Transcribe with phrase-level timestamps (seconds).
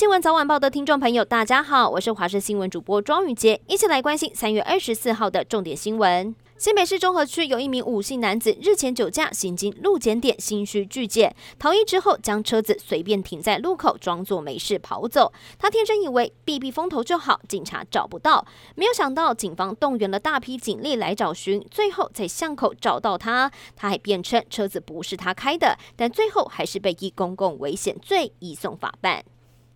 [0.00, 6.34] 新闻早晚报的听众朋友，大家好，我是华视新闻主播庄宇杰，一起来关心三月二十四号的重点新闻。
[6.56, 15.34] 新北市中和区有一名吴姓男子日前酒驾行经路检点，心虚拒检，逃逸之后将车子随便停在路口，装作没事跑走。
[15.58, 18.46] 他天真以为避避风头就好，警察找不到。
[18.76, 23.52] 没有想到警方动员了大批警力来找寻，最后在巷口找到他。
[23.76, 29.22] 他还辩称车子不是他开的，但最后还是被以公共危险罪移送法办。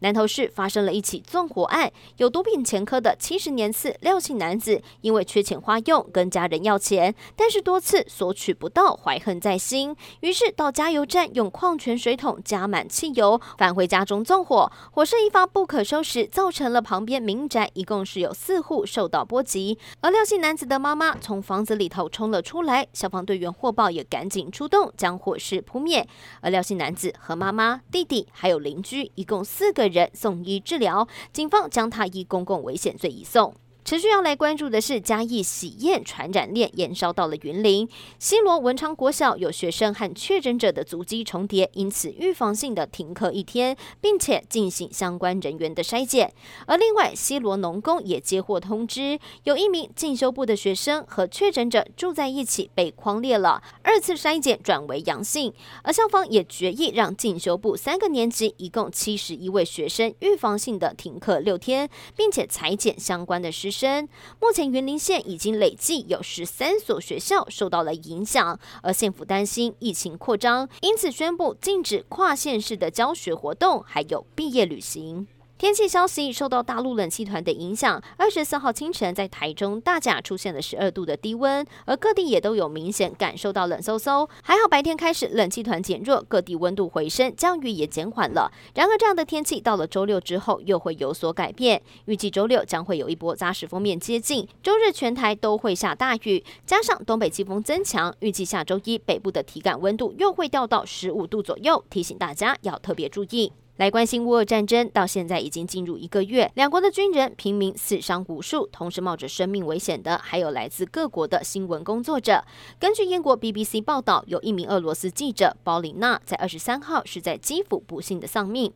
[0.04, 26.06] 南投市发生了一起纵火案，有毒品前科的七十年次廖姓男子，因为缺钱花用，跟家人要钱，但是多次索取不到，怀恨在心，于是到加油站用矿泉水桶加满汽油，返回家中纵火，火势一发不可收拾，造成了旁边民宅一共是有四户受到波及，而廖姓男子的妈妈从房子里头冲了出来，消防队员获报也赶紧出动将火势扑灭，
[26.42, 29.93] 而廖姓男子和妈妈、弟弟还有邻居一共四个人。
[29.94, 33.54] 人送医治疗，警方将他以公共危险罪移送。
[33.84, 37.86] 持续要来关注的是嘉义喜宴传染链延烧到了云林
[38.18, 46.32] 西螺文昌国小，有学生和确诊者的足迹重叠，因此预防性的停课一天，并且进行相关人员的筛检。
[46.66, 55.52] 而另外西螺农工也接获通知，有一名进修部的学生和确诊者住在一起，被框列了，二次筛检转为阳性。
[55.82, 64.08] 而校方也决议让进修部三个年级一共七十一位学生预防性的停课六天，并且裁减相关的师生。
[64.40, 75.26] 目前云林县已经累计有十三所学校受到了影响，而县府担心疫情扩张，因此宣布禁止跨县市的教学活动，还有毕业旅行。
[75.64, 84.28] 天气消息，受到大陆冷气团的影响，二十四号清晨在台中大甲出现了十二度的低温，而各地也都有明显感受到冷飕飕。
[84.42, 88.52] 还好白天开始冷气团减弱，各地温度回升，降雨也减缓了。
[88.74, 103.50] 然而这样的天气到了周六之后又会有所改变，预计周六将会有一波扎实锋面接近，周日全台都会下大雨，加上东北季风增强，预计下周一北部的体感温度又会掉到十五度左右，提醒大家要特别注意。
[103.76, 112.44] 来关心乌俄战争，到现在已经进入一个月，两国的军人、平民死伤无数，同时冒着生命危险的还有来自各国的新闻工作者。
[112.78, 118.72] 根据英国 BBC 报道，有一名俄罗斯记者鲍里娜在二十三号是在基辅不幸的丧命。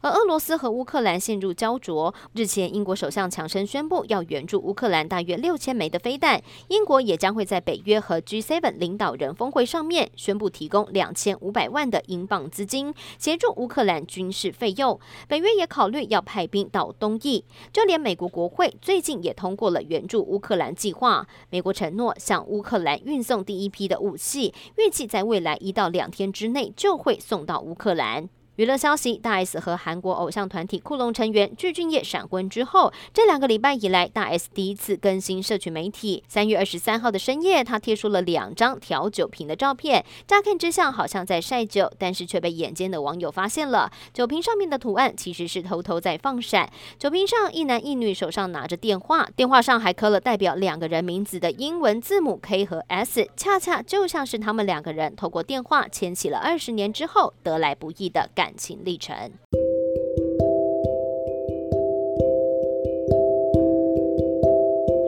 [0.00, 2.14] 而俄罗斯和乌克兰陷入焦灼。
[2.34, 6.42] 日前，英国首相强生宣布要援助乌克兰大约六千枚的飞弹。
[6.68, 14.98] 英国也将会在北约和 G7 领导人峰会上面宣布提供两千五百万的英镑资金，协助乌克兰军事费用。
[15.28, 17.44] 北约也考虑要派兵到东翼。
[17.72, 21.26] 就连美国国会最近也通过了援助乌克兰计划。
[21.50, 28.28] 美国承诺向乌克兰运送第一批的武器，预计在未来一到两天之内就会送到乌克兰。
[28.56, 36.22] 娱乐消息：大 S 和韩国偶像团体酷龙成员具俊曄闪婚之后，这两个礼拜以来，大 S 第一次更新社群媒体。
[36.28, 46.70] 三月二十三号的深夜，她贴出了两张调酒瓶的照片，乍看之下好像在晒酒，但是却被眼尖的网友发现了，酒瓶上面的图案其实是偷偷在放闪。
[46.96, 58.43] 酒瓶上一男一女手上拿着电话，电话上还刻了代表两个人名字的英文字母 K 和 S，恰恰就像是他们两个人透过电话牵起了二十年之后得来不易的感。
[58.44, 59.16] 感情历程。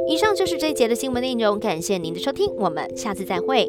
[0.09, 3.69] 以上就是这一节的新闻内容，感谢您的收听，我们下次再会。